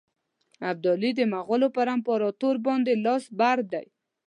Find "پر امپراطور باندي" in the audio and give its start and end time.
1.75-2.93